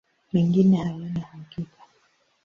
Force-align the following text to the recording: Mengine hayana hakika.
Mengine 0.33 0.77
hayana 0.77 1.19
hakika. 1.19 1.83